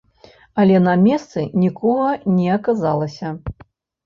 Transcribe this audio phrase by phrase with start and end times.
[0.61, 2.09] Але на месцы нікога
[2.39, 3.35] не аказалася.